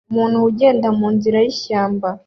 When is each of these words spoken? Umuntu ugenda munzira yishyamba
Umuntu 0.09 0.37
ugenda 0.49 0.87
munzira 0.97 1.37
yishyamba 1.45 2.09